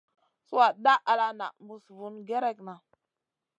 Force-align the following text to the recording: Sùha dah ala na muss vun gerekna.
Sùha 0.47 0.67
dah 0.83 1.01
ala 1.11 1.27
na 1.39 1.47
muss 1.65 1.85
vun 1.97 2.15
gerekna. 2.27 2.75